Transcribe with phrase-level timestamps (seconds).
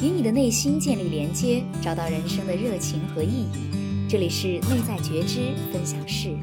[0.00, 4.08] 与你的内心建立连接，找到人生的热情和意义。
[4.08, 5.40] 这里是内在觉知
[5.72, 6.36] 分享室。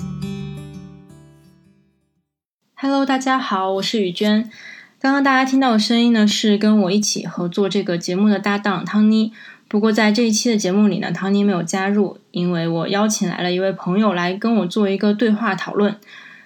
[2.75, 4.51] Hello，大家好，我是雨娟。
[4.99, 9.31] 刚刚大家听到的声音呢，是跟我一起合作这个节目的搭档汤妮。
[9.69, 15.95] 不过在这一期的节目里呢，汤妮没有加入，因为我邀请来了一位朋友来跟我做一个对话讨论，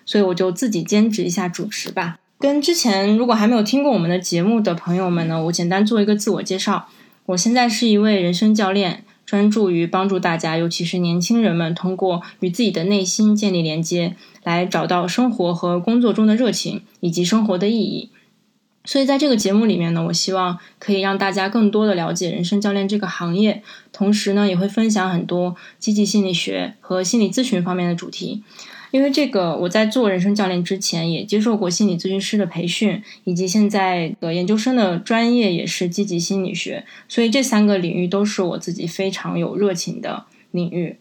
[0.05, 2.19] 所以我就自己兼职一下主持吧。
[2.37, 6.87] 跟之前如果还没有听过我们的节目的朋友们呢，我简单做一个自我介绍。
[7.29, 18.09] 我现在是一位人生教练，专注于帮助大家，尤其是年轻人们，通过与自己的内心建立连接，来找到生活和工作中的热情以及生活的意义。
[18.83, 23.61] 所以在这个节目里面呢，我希望可以让大家更多的了解人生教练这个行业，
[23.91, 28.43] 同时呢，也会分享很多积极心理学和心理咨询方面的主题。
[28.91, 40.97] 因为这个，我在做人生教练之前也接受过心理咨询师的培训，以及现在的研究生的专业也是积极心理学，所以这三个领域都是我自己非常有热情的领域。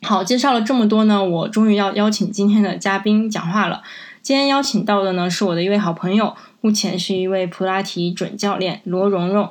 [0.00, 3.82] 好，介绍了这么多呢，我终于要邀请今天的嘉宾讲话了。
[4.22, 9.50] 今天邀请到的呢是我的一位好朋友，目前是一位普拉提准教练罗蓉蓉。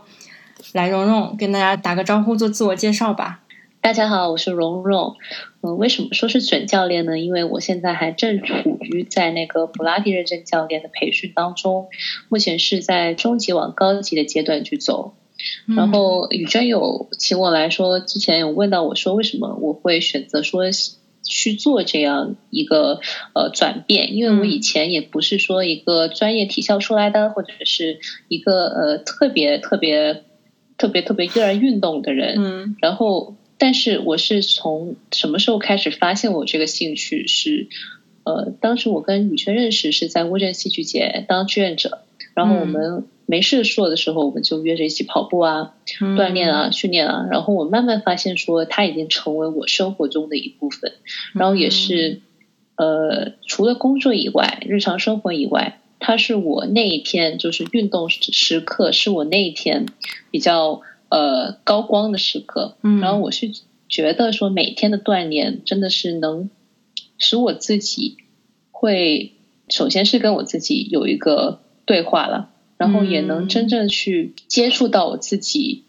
[0.74, 3.41] 来，蓉蓉跟大家打个招呼，做自我介绍吧。
[3.82, 5.16] 大家好，我是蓉蓉。
[5.62, 7.18] 嗯，为什么说是准教练呢？
[7.18, 11.88] 因为我现在还正处于在那个普拉提认证教练的培训当中，
[12.30, 15.16] 目前是在中级往高级的阶段去走。
[15.66, 20.66] 然后宇娟有请我来说，之前有问到我说，为什么我会选择说
[21.24, 23.00] 去做这样一个
[23.34, 24.16] 呃转变？
[24.16, 30.24] 因为我以前也不是说一个专业体校出来的，或者是一个呃特别特别
[30.78, 32.36] 特别特别热爱运动的人。
[32.38, 33.38] 嗯，然后。
[33.62, 37.68] 但是我是从什么时候开始发现我这个兴趣是，
[38.24, 42.00] 呃，当时我跟宇轩认识是在乌镇戏剧节当志愿者，
[42.34, 50.94] 然后我们没事做的时候，我们就约着一起跑步啊、锻炼啊、训练啊，然后我慢慢发现说它已经成为我生活中的一部分，
[51.36, 52.22] 然后也是，
[52.78, 59.86] 呃，除了工作以外，日常生活以外，它是我那一天就是运动时刻，是我那一天
[60.32, 60.82] 比较。
[61.12, 63.52] 呃，高光的时刻，然后我是
[63.90, 66.50] 觉得说每天的锻炼真的是能
[67.18, 68.16] 使我自己
[68.72, 69.34] 会，
[69.68, 75.84] 首先是跟我自己有一个对话了，然后也能真正去接触到我自己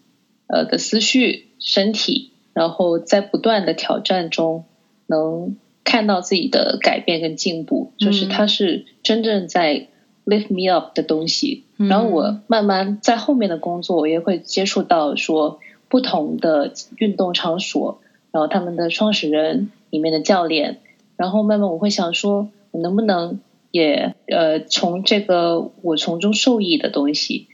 [0.47, 4.65] 呃的思绪、身体，然后在不断的挑战中
[5.07, 5.55] 能
[5.85, 9.87] 看到自己的改变跟进步，就是它是真正在。
[10.25, 17.99] Lift me up 的东西，然后我慢慢在后面的工作，我也会接触到说不同的运动场所，
[18.31, 20.79] 然后他们的创始人里面的教练，
[21.17, 23.39] 然后慢慢我会想说，我能不能
[23.71, 27.47] 也呃从这个我从中受益的东西，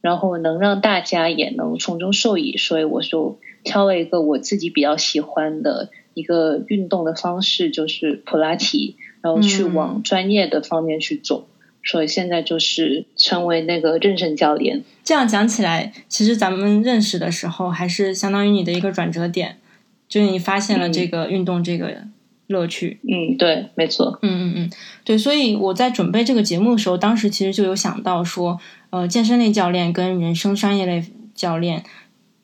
[0.00, 11.46] 然后能让大家也能从中受益，所以我就挑了一个我自己比较喜欢的一个运动的方式，就是普拉提，然后去往专业的方面去走。
[11.86, 14.82] 所以现在就是成为那个认证教练。
[15.04, 19.56] 这样讲起来，其实咱们认识的时候，还是相当于你的一个转折点，
[20.08, 22.02] 就是你发现了这个运动这个
[22.48, 22.98] 乐趣。
[23.04, 24.18] 嗯，对，没错。
[24.22, 24.70] 嗯嗯嗯，
[25.04, 25.16] 对。
[25.16, 28.60] 所以我在准备这个节目的时候，当时其实就有想到说，
[28.90, 31.04] 呃，健身类教练跟人生商业类
[31.34, 31.84] 教练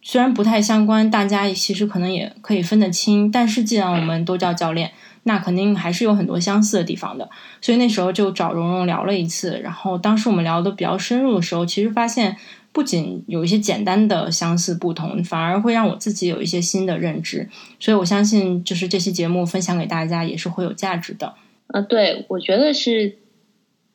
[0.00, 3.28] 虽然不太相关，大家其实可能也可以分得清。
[3.28, 4.92] 但是既然我们都叫教练。
[5.24, 9.60] 那肯定还是有很多相似的地方的，所以那时候就找蓉蓉聊了一次。
[9.62, 12.36] 然后当时我们聊的比较深入的时候，其实发现
[12.72, 17.48] 不仅有一些简单的相似不同，反而会让我自己有一些新的认知。
[17.78, 21.34] 所以我相信，就是这期节目分享给大家也是会有价值的。
[21.68, 23.18] 啊，对，我觉得是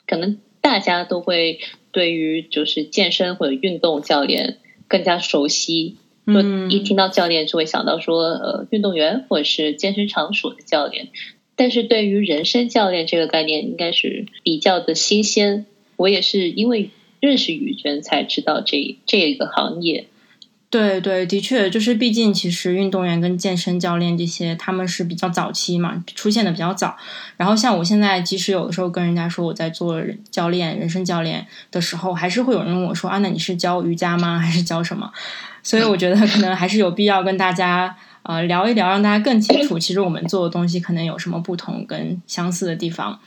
[0.05, 1.59] 可能大家都会
[1.91, 5.97] 对于就是健身或者运动教练更加熟悉。
[6.27, 11.07] 就一听到教练就会想到说，呃，运动员或者是健身场所的教练，
[11.55, 15.65] 但是对于人生教练这个概念，应该是比较的新鲜。
[15.95, 20.07] 我也是因为认识宇娟才知道这这个行业。
[20.69, 26.97] 对对，的确，就是毕竟其实运动员跟健身教练这些，他们是比较早期嘛，出现的比较早。
[27.37, 34.37] 然后像我现在，即使有的时候跟人家说我在做教练、人生教练的时候，还是会有人问我说：“啊，那你是教瑜伽吗？
[34.43, 35.09] 还是教什么？”
[35.63, 43.17] 所以我觉得可能还是有必要跟大家呃聊一聊，让大家更清楚，其实我们做的东西可能有什么不同跟相似的地方。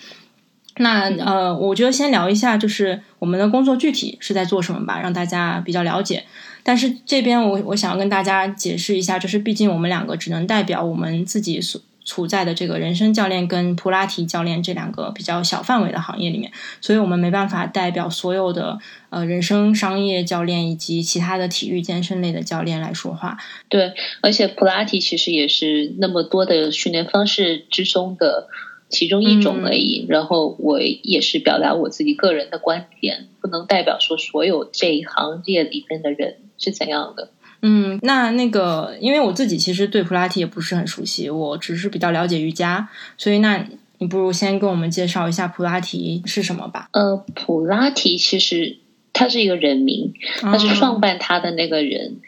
[0.76, 6.24] 那呃，我觉得先聊一下，就是我们的工作具体是在做什么吧，让大家比较了解。
[6.62, 18.78] 但是这边我我想要跟大家解释一下，就是毕竟我们两个只能代表我们自己所处在的这个人生教练跟普拉提教练这两个比较小范围的行业里面，所以我们没办法代表所有的
[19.10, 23.38] 呃人生商业教练以及其他的体育健身类的教练来说话。
[23.68, 23.92] 对，
[24.22, 28.48] 而且普拉提其实也是那么多的训练方式之中的
[28.88, 30.06] 其中一种而已。
[30.08, 37.30] 然后我也是表达我自己个人的观点，不能代表说所有这一行业里面的人是怎样的。
[37.62, 43.66] 嗯，那那个，因为我自己其实对普拉提也不是很熟悉，我只是比较了解瑜伽，所以那
[43.98, 46.88] 你不如先跟我们介绍一下普拉提是什么吧。
[46.92, 48.78] 呃，普拉提其实
[49.12, 52.20] 他是一个人名，他是创办他的那个人。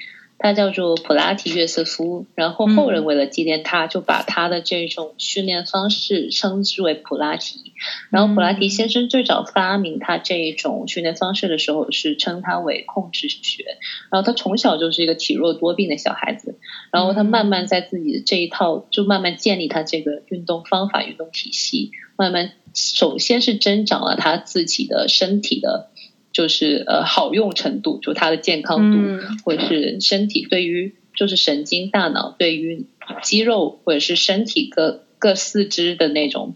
[0.42, 7.72] 他叫做普拉提约瑟夫，然后后人为了纪念他，就把他的这种训练方式称之为普拉提。
[8.10, 13.64] 然后普拉提先生最早发明他这一种训练方式的时候，是称他为控制学。
[14.10, 16.58] 然后他从小就是一个体弱多病的小孩子，
[16.90, 25.91] 然后他慢慢在自己的这一套，就慢慢建立他这个运动方法、运动体系，慢慢首先是增长了他自己的身体的。
[26.32, 32.86] 就是呃好用程度，就它的健康度，或者是身体对于就是神经大脑对于
[33.22, 36.54] 肌肉或者是身体各各四肢的那种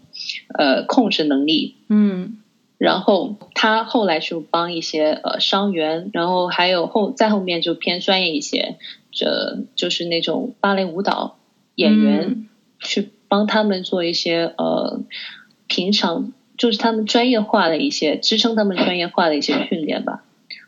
[0.57, 2.39] 呃控制能力，嗯，
[2.77, 8.77] 然后他后来就帮一些呃伤员，然后还有后在后面就偏专业一些，
[9.11, 11.37] 这就是那种芭蕾舞蹈
[11.75, 12.47] 演员
[12.79, 15.01] 去帮他们做一些呃
[15.67, 16.33] 平常。
[16.57, 20.23] 就是他们专业化的一些支撑，他们专业化的一些训练吧。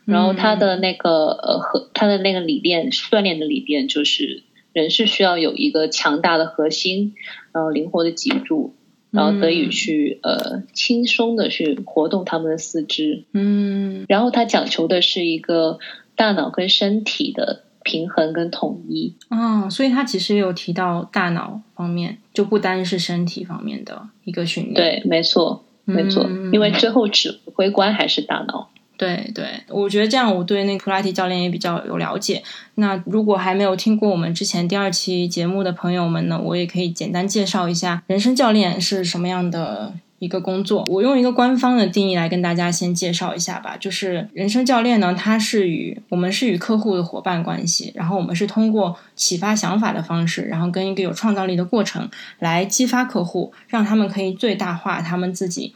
[0.06, 4.42] 然后他的那个呃和他的那个理念锻炼的理念就是，
[4.72, 7.14] 人是需要有一个强大的核心，
[7.52, 8.74] 然后灵活的脊柱，
[9.10, 13.24] 然后得以去呃轻松的去活动他们的四肢。
[13.32, 14.04] 嗯。
[14.08, 15.78] 然后他讲求的是一个
[16.16, 19.14] 大脑跟身体的平衡跟统一。
[19.28, 24.74] 哦，所以他其实有提到大脑方面，就不单是身体方面的一个训练。
[24.74, 25.64] 对，没错。
[25.90, 28.68] 没错，因为最后指挥官还是大脑。
[28.96, 32.42] 对对，我觉得这样我对那个普拉提教练也比较有了解。
[32.74, 39.94] 那如果还没有听过我们之前第二期节目的朋友们呢，我也可以简单介绍一下人生教练是什么样的。
[40.20, 43.74] 一个工作，我用一个官方的定义来跟大家先介绍一下吧。
[43.80, 52.06] 就是人生教练呢，他是与我们是与客户的伙伴关系，然后我们是通过启发想法的方式，然后跟一个有创造力的过程
[52.38, 55.74] 来激发客户，让他们可以最大化他们自己、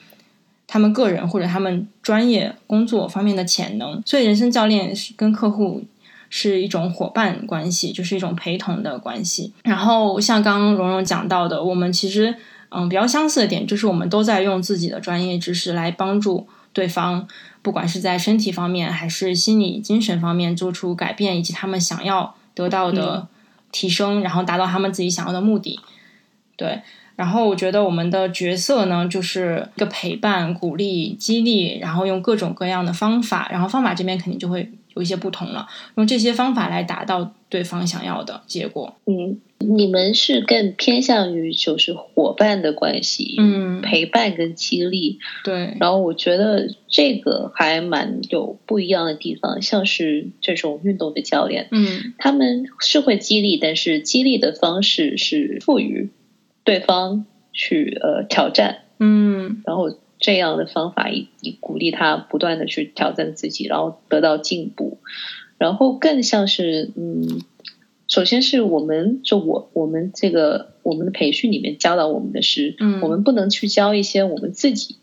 [0.67, 4.03] 他们个人或者他们专业工作方面的潜能。
[4.05, 5.83] 所以，人生教练是跟客户
[6.29, 9.55] 是一种伙伴关系，就是一种陪同的关系。
[9.63, 12.35] 然后，像刚刚蓉蓉讲到的，我们其实。
[12.75, 17.29] 嗯，比较相似的点就是我们都在用自己的专业知识来帮助对方，
[17.63, 23.29] 不管是在身体方面还是心理、精神方面做出改变，以及他们想要得到的
[23.71, 25.79] 提升，然后达到他们自己想要的目的。
[26.57, 26.83] 对，
[27.17, 38.95] 然后我觉得我们的角色呢，就是一个陪伴、鼓励、激励，然后用各种各样的方法，然后方法这边肯定就会有一些不同了，用这些方法来达到对方想要的结果。
[39.07, 39.41] 嗯。
[39.67, 45.75] 你们是更偏向于就是伙伴的关系，嗯，陪伴跟激励，对。
[45.81, 56.11] 然后我觉得这个还蛮有不一样的地方，像是这种运动的教练，嗯，他们是会激励，但是激励的方式是赋予
[56.63, 57.25] 对方
[57.55, 64.99] 去呃挑战，嗯，然后这样的方法以以鼓励他不断的去挑战自己，然后得到进步，
[65.59, 67.43] 然后更像是嗯。
[68.07, 74.99] 首先是我们就我我们这个我们的培训里面教导我们的是，嗯，我们不能去教一些我们自己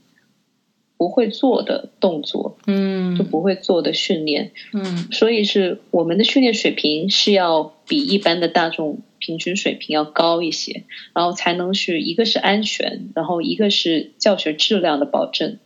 [0.98, 15.60] 不会做的动作，嗯，就不会做的训练，嗯，所以是我们的训练水平是要比一般的大众平均水平要高一些，然后才能是一个是安全，然后一个是教学质量的保证，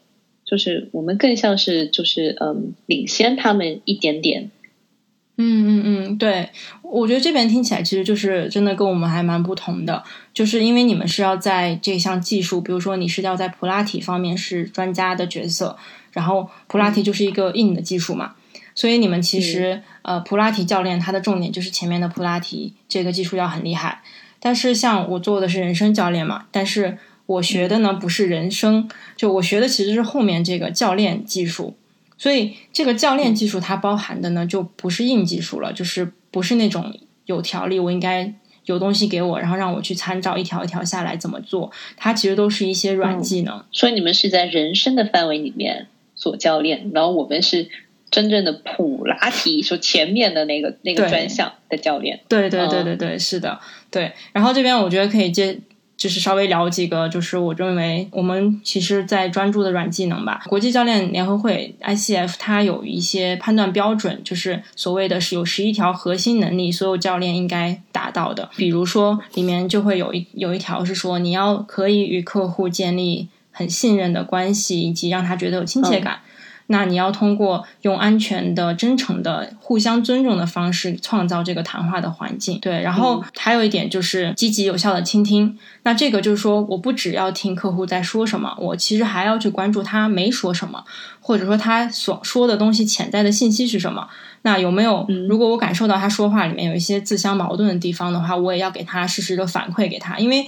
[0.44, 4.50] 就是我们更像是就是嗯领先他们一点点。
[5.38, 6.50] 嗯嗯嗯，对，
[6.82, 10.04] 我觉得这边听起来其实就是真的跟我们还蛮不同的，
[10.34, 15.78] 就是因为你们是要在这项技术，比如说你是要在普拉提方面是专家的角色，
[16.12, 18.34] 然后普拉提就是一个硬的技术嘛，
[18.76, 24.04] 所以你们其实呃普拉提教练他的重点就是前面的普拉提这个技术要很厉害，
[24.40, 31.76] 但是像我做的是人生教练嘛，但是我学的呢不是人生，就我学的其实是后面这个教练技术。
[32.18, 41.74] 所以，这个教练技术它包含的呢，就不是硬技术了，就是不是那种有条例，我应该有东西给我，然后让我去参照一条一条下来怎么做。
[41.98, 43.66] 它其实都是一些软技能。
[43.74, 47.68] 所以你们是在人生的范围里面做教练，然后我们是
[48.12, 52.20] 真正的普拉提，说前面的那个那个专项的教练。
[52.28, 53.60] 对对对对对，是的，
[53.92, 54.12] 对。
[54.32, 55.60] 然后这边我觉得可以接
[55.98, 60.44] 就是稍微聊几个，就是我认为我们其实在专注的软技能吧。
[60.48, 68.50] 国际教练联合会 ICF 它有一些判断标准，就是所谓的是有十一条核心能力，所有教练应该达到的。
[68.56, 76.20] 比如说里面就会有一有一条是说，你要可以与客户建立很信任的关系，以及让他觉得有亲切感。
[76.68, 82.60] 那你要通过用安全的、真诚的、互相尊重的方式创造这个谈话的环境。
[82.60, 85.58] 对，然后还有一点就是积极有效的倾听。
[85.84, 90.84] 那这个就是说，我不只要听客户在说什么，我其实还要去关注他没说什么，
[91.22, 94.08] 或者说他所说的东西潜在的信息是什么。
[94.42, 95.06] 那有没有？
[95.30, 100.46] 如果我感受到他说话里面有一些自相矛盾的地方的话，我也要给他适时的反馈给他，因为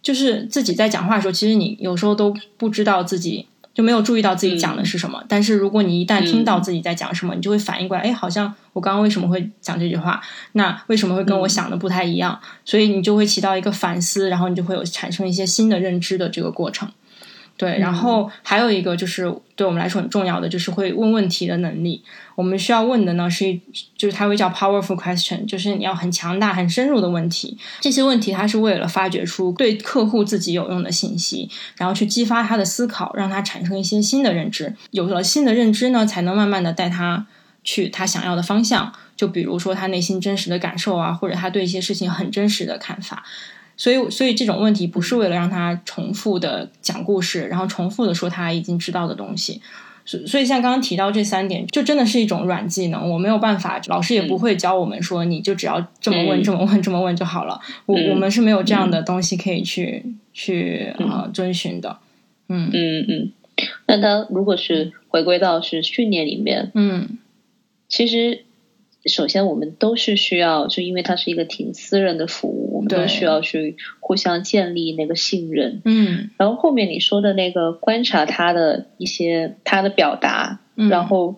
[0.00, 3.46] 就是自己在讲话的时候，其实你有时候都不知道自己。
[3.78, 10.20] 就没有注意到自己讲的是什么，但是如果你一旦听到自己在讲什么，你就会反应过来，哎，好像我刚刚为什么会讲这句话？
[10.54, 12.36] 那为什么会跟我想的不太一样？
[12.64, 16.90] 所以你就会起到一个反思，然后你就会有产生一些新的认知的这个过程。
[17.58, 22.02] 对，然后还有一个就是对我们来说很重要的，就是会问问题的能力。
[22.36, 23.52] 我们需要问的呢是，
[23.96, 27.58] 就是它会叫 powerful question，就是你要很强大、很深入的问题。
[27.80, 34.72] 这些问题它是为了发掘出对客户自己有用的信息，然后去激发他的思考，让他产生一些新的认知。
[34.92, 37.26] 有了新的认知呢，才能慢慢的带他
[37.64, 38.92] 去他想要的方向。
[39.16, 43.24] 就比如说他内心真实的感受啊，或者他对一些事情很真实的看法。
[43.78, 49.62] 所以，所以这种问题不是为了让他重复的讲故事，然后重复的说他已经知道的东西。
[50.04, 53.08] 所所以，像刚刚提到这三点，就真的是一种软技能。
[53.08, 57.60] 我没有办法，老师也不会教我们说，你就只要这么问、这么问、这么问就好了。
[57.86, 61.98] 我我们是没有这样的东西可以去去啊遵循的。
[62.48, 63.32] 嗯嗯嗯。
[63.86, 67.18] 那他如果是回归到是训练里面，嗯，
[67.88, 68.44] 其实。
[69.04, 75.82] 首先，我们都是需要，就因为它是一个挺私人的服务，我们都需要去互相建立那个信任。
[75.84, 81.34] 嗯，然后后面你说的那个观察他的一些他的表达，然后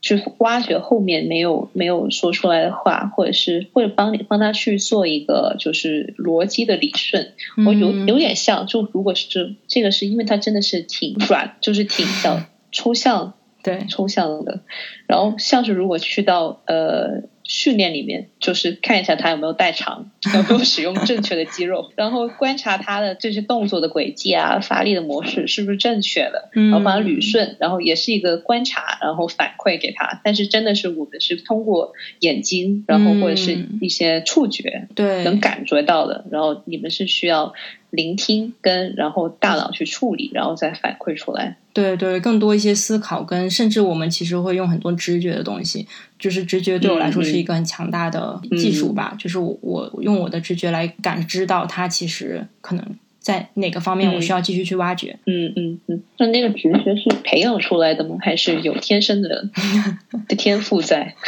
[0.00, 7.32] 去挖掘后面没有没有说出来的话，或者是或者帮你帮他去做一个就是逻辑的理顺。
[7.64, 13.34] 我有有点像，就如果是这这个是因为他真的是挺软，就是挺像 抽象。
[13.64, 14.58] 对，抽象的，
[15.06, 17.22] 然后像是如果去到呃
[17.52, 30.22] 训练里面，就是看一下他有没有代偿， 有没有使用正确的肌肉， 然后观察他的这些动作的轨迹啊，发力的模式是不是正确的，然后把它捋顺，然后也是一个观察，然后反馈给他。
[30.24, 36.24] 但是真的是我们是通过眼睛，然后或者是一些触觉，对，能感觉到的。
[36.30, 37.52] 然后你们是需要
[37.90, 41.58] 聆听跟然后大脑去处理，然后再反馈出来。
[41.74, 45.88] 对对，更多一些思考，跟甚至我们其实会用很多直觉的东西，
[46.22, 49.12] 就是直觉对我来说是一个很强大的技术吧。
[49.18, 55.18] 就是我我用我的直觉来感知到它其实可能在哪个方面，我需要继续去挖掘。
[55.26, 56.00] 嗯嗯嗯。
[56.18, 58.16] 那那个直觉是培养出来的吗？
[58.20, 59.48] 还是有天生的
[60.28, 61.14] 的天赋在？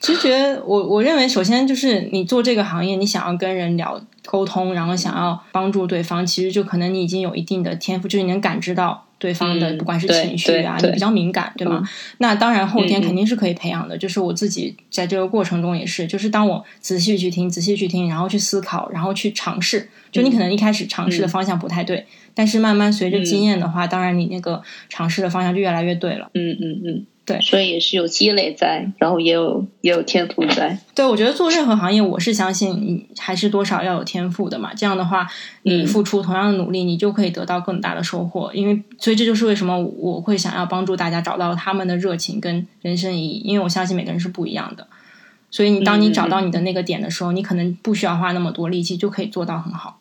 [0.00, 9.06] 直觉，我我认为首先就是你做这个行业，你想要跟人聊沟通，然后想要帮助对方，其实就可能你已经有一定的天赋，就是你能感知到。
[9.24, 11.82] 对方的不管是情绪啊，你比较敏感，对吗？
[12.18, 13.96] 那当然后天肯定是可以培养的。
[13.96, 19.88] 就是我自己在这个过程中也是，就是当我仔细去听、仔细去听，然后去思考，然后去尝试。
[20.14, 26.30] 就你可能一开始尝试的方向不太对，但是慢慢随着经验的话，当然你那个尝试的方向就越来越对了。
[26.34, 27.06] 嗯嗯嗯。
[27.26, 30.78] 对，所以也是有积累在，然后也有也有天赋在。
[30.94, 34.74] 对，我觉得做任何行业，我是相信你还是多少要有天赋的嘛。
[34.74, 35.26] 这样的话，
[35.62, 38.52] 你付出同样的努力，你就可以得到更大的收获。
[38.52, 43.40] 因为，所以这就是为什么我会想要帮助大家找到他们的热情跟人生意义。
[43.42, 44.86] 因为我相信每个人是不一样的。
[45.50, 49.98] 所以，你当你找到你的那个点的时候，你可能不需要花那么多力气就可以做到很好，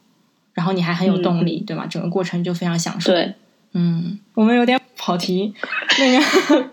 [0.53, 1.85] 然后你还很有动力，对吗？
[1.87, 3.11] 整个过程就非常享受。
[3.13, 3.33] 对。
[3.75, 5.51] 嗯，我们有点跑题，
[5.97, 6.69] 那个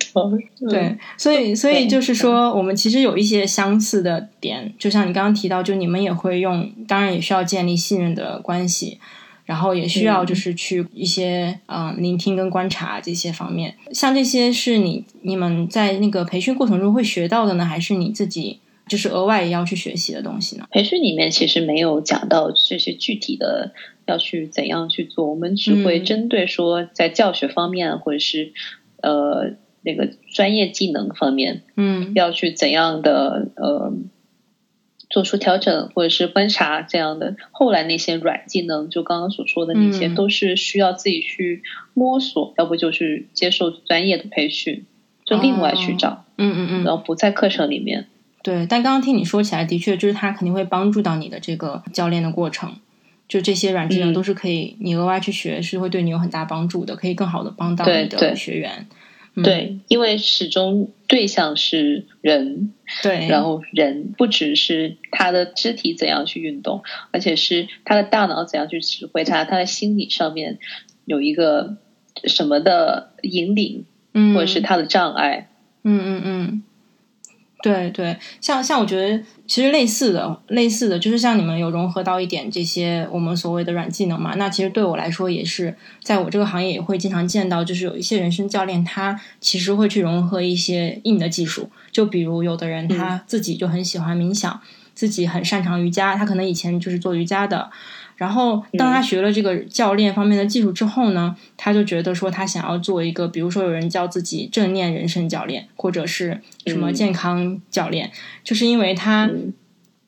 [0.69, 8.99] 对，所以所以就是说，我们其实有一些相似的点，就像你刚刚提到，就你们也会用，当然也需要建立信任的关系，
[9.47, 18.61] 然后也需要就是去一些嗯聆听跟观察这些方面，像这些是你你们在那个培训过程中会学到的呢，还是你自己
[18.91, 20.67] 就是额外也要去学习的东西呢？
[20.71, 23.73] 培训里面其实没有讲到这些具体的。
[24.07, 25.31] 要去怎样去做？
[25.31, 28.53] 我们只会针对说在教学方面，或者是
[29.01, 33.93] 呃那个专业技能方面，嗯，要去怎样的呃
[35.09, 37.37] 做出调整，或者是观察这样的。
[37.53, 41.63] 后来那些软技能，就刚刚所说的那些，都是需要自己去
[41.95, 44.87] 摸索，要不就是接受专业的培训，
[45.25, 48.09] 就另外去找，嗯嗯嗯，然后不在课程里面。
[48.43, 52.77] 对，但刚刚听你说起来，的确就是他肯定会帮助到你的这个教练的过程。
[53.29, 58.89] 就这些软技能嗯都是可以你额外去学，是会对你有很大帮助的，可以更好的帮到你的学员。
[59.37, 62.73] 嗯、对，因为始终对象是人，
[63.05, 66.83] 对，然后人不只是他的肢体怎样去运动，
[67.13, 70.59] 而且是他的大脑怎样去指挥他，他的心理上面
[71.05, 71.77] 有一个
[72.25, 75.49] 什么的引领，嗯，或者是他的障碍。
[75.85, 76.63] 嗯嗯嗯，
[77.63, 94.61] 对对，像像我觉得其实类似的类似的，就是像你们有融合到一点这些我们所谓的软技能嘛，那其实对我来说也是，在我这个行业也会经常见到，就是有一些人生教练他其实会去融合一些硬的技术，就比如有的人他自己就很喜欢冥想，
[94.95, 97.71] 自己很擅长瑜伽，他可能以前就是做瑜伽的。
[98.21, 108.11] 然后，当他学了这个教练方面的技术之后呢，他就觉得说他想要做一个，比如说有人叫自己正念人生教练，或者是什么嗯健康教练，
[108.45, 109.55] 就是因为他嗯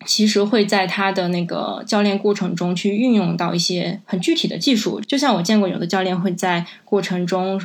[0.05, 5.01] 其实会在他的那个教练过程中去运用到一些很具体的技术。
[5.01, 7.59] 就像我见过有的教练会在过程中。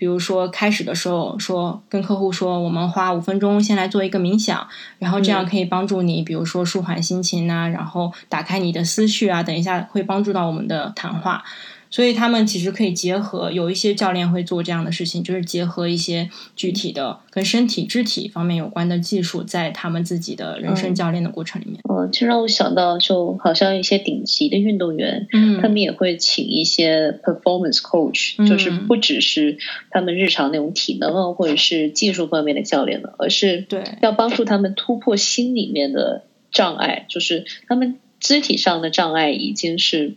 [0.00, 4.66] 比如说，开始的时候说跟客户说，我们花五分钟先来做一个冥想，
[4.98, 11.44] 然后这样可以帮助你，比如说舒缓心情啊，然后打开你的思绪啊，等一下会帮助到我们的谈话。
[11.90, 21.80] 所以他们其实可以结合，有一些教练会做这样的事情，就是结合一些具体的跟身体、肢体方面有关的技术，在他们自己的人生教练的过程里面。
[21.90, 25.60] 嗯，这让我想到，就好像一些顶级的运动员，嗯。
[25.60, 28.46] 他们也会请一些 performance coach，、嗯。
[28.46, 29.58] 就是不只是
[29.90, 33.82] 他们日常那种体能啊，或者是技术方面的教练了，而是对。
[34.00, 40.14] 要帮助他们突破心里面的障碍，就是他们肢体上的障碍已经是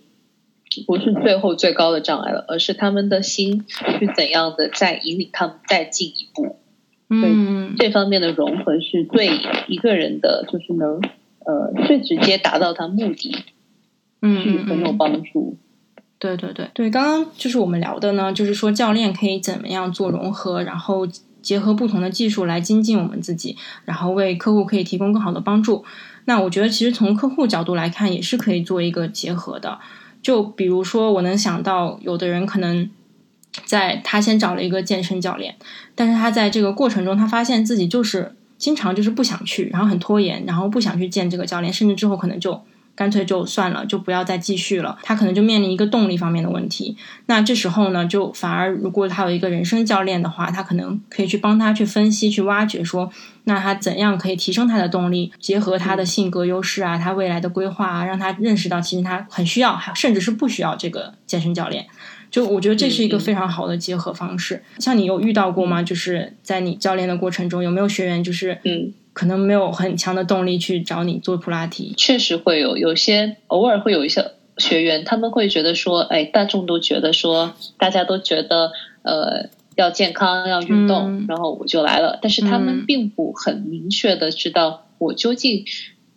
[0.81, 3.65] 不是最后最高的障碍了，而是他们的心
[3.99, 6.57] 是怎样的在引领他们再进一步。
[7.09, 9.29] 嗯这方面的融合是对
[9.67, 10.99] 一个人的，就是能
[11.45, 13.35] 呃最直接达到他目的，
[14.21, 15.57] 嗯是很有嗯，帮助。
[16.17, 21.05] 对对对对，刚刚就是我们聊的呢，就是说教练可以怎么样做融合，然后
[21.41, 25.83] 结合不同的技术来精进我们自己，然后为客户可以提供更好的帮助。
[26.25, 29.79] 那我觉得其实从客户角度来看，也是可以做一个结合的。
[30.23, 32.89] 就比如说，我能想到有的人可能
[33.65, 35.55] 在他先找了一个健身教练，
[35.93, 42.59] 但是他在这个过程中，他发现自己就是经常就是不想去，然后很拖延，然后不想去见这个教练，甚至之后可能就
[42.95, 44.97] 干脆就算了，就不要再继续了。
[45.03, 46.95] 他可能就面临一个动力方面的问题。
[47.25, 53.11] 那这时候呢，就反而如果他有一个人生教练的话，他可能可以去帮他去分析、去挖掘说，
[53.45, 61.87] 那他怎样可以提升他的动力，结合他的性格优势啊，他未来的规划啊，让他认识到其实他很需要，甚至是不需要这个健身教练。
[62.29, 64.63] 就我觉得这是一个非常好的结合方式。
[64.79, 65.83] 像你有遇到过吗？
[65.83, 71.93] 就是在你教练的过程中，有没有学员就是嗯，可能没有很强的动力去找你做普拉提？
[71.95, 78.71] 确实会有有些偶尔会有一些学员，他们会觉得说，哎，大众都觉得说，大家都觉得
[79.03, 85.65] 呃要健康要运动，嗯然后我就来了，但是他嗯们并不很明确的知道我究竟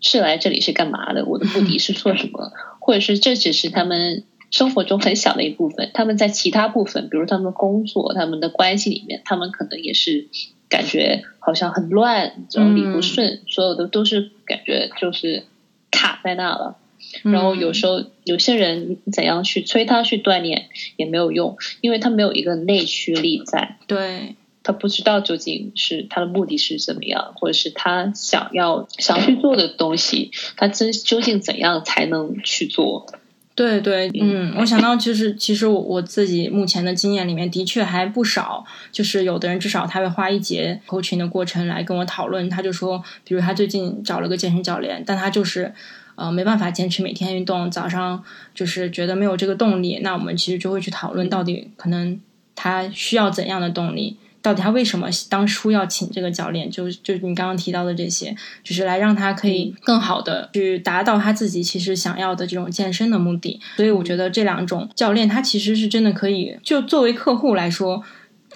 [0.01, 4.25] 是来这里是干嘛的，我的目的是做什么， 或者是这只是他们。
[4.49, 10.29] 生活中很小的一部分，他们在其他部分，比如他们工作、他们的关系里面，他们可能也是
[10.69, 15.45] 感觉好像很乱，整理不顺，所有的都是感觉就是
[15.91, 16.77] 卡在那了。
[17.23, 33.07] 然后有时候有些人你怎样去催他去锻炼也没有用，因为他没有一个内驱力在，对，他不知道究竟是他的目的是怎么样，或者是他想要想去做的东西，他真究竟怎样才能去做？
[33.57, 45.73] 对对，嗯，我想到就是其实我我自己目前的经验里面的确还不少，就是有的人至少他会花一节 coaching 的过程来跟我讨论，他就说，比如他最近找了个健身教练，但他就是
[46.17, 48.23] 呃没办法坚持每天运动，早上
[48.55, 52.21] 就是觉得没有这个动力，那我们其实就会去讨论到底可能
[52.55, 54.19] 他需要怎样的动力。
[54.47, 56.71] 到底他为什么当初要请这个教练？
[56.71, 58.33] 就就你刚刚提到的这些，
[58.63, 63.61] 就是来让他可以更好的去达到他自己其实想要的这种健身的目的。
[63.77, 68.01] 所以我觉得这两种教练，他其实是真的可以，就作为客户来说，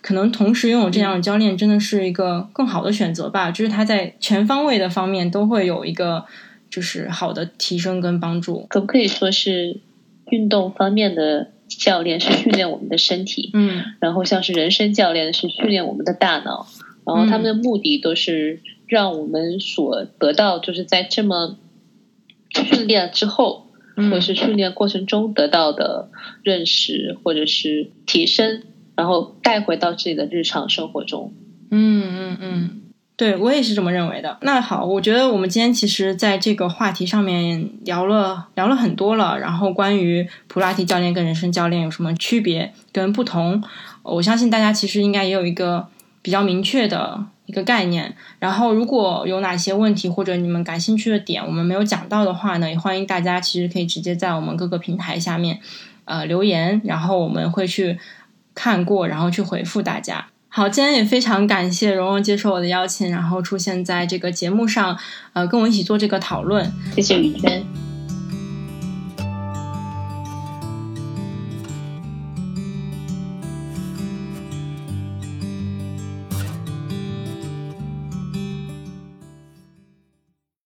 [0.00, 3.50] 可能同时拥有这样的教练，真的是一个更好的选择吧。
[3.50, 6.24] 就是他在全方位的方面都会有一个
[6.70, 8.64] 就是好的提升跟帮助。
[8.68, 9.81] 可不可以说是
[10.26, 13.50] 运动方面的教练是训练我们的身体？
[13.54, 16.66] 嗯然后像是人生教练是训练我们的大脑，
[17.06, 21.56] 然后他们的目的都是让我们所得到，就是在这么
[22.50, 23.66] 训练之后，
[23.96, 26.10] 或者嗯是训练过程中得到的
[26.42, 28.62] 认识或者是提升，
[28.94, 31.32] 然后带回到自己的日常生活中。
[31.70, 32.80] 嗯嗯嗯，
[33.20, 34.38] 对我也是这么认为的。
[34.40, 39.38] 那好，我觉得我们今天其实在这个话题上面聊了聊了很多了。
[39.38, 43.62] 然后关于普拉提教练跟人生教练有什么区别跟不同，
[44.02, 45.87] 我相信大家其实应该也有一个
[46.22, 48.16] 比较明确的一个概念。
[48.38, 55.61] 然后如果有哪些问题或者你们感兴趣的点我们没有讲到的话呢，也欢迎大家其实可以直接在我们各个平台下面
[56.06, 57.98] 呃留言，然后我们会去
[58.54, 60.28] 看过，然后去回复大家。
[60.52, 64.98] 好，今天也非常感谢蓉蓉接受我的邀请，然后出现在这个节目上，
[65.32, 66.72] 呃，跟我一起做这个讨论。
[66.96, 67.89] 谢谢雨娟。